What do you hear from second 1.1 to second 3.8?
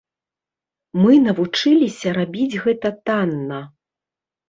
навучыліся рабіць гэта танна.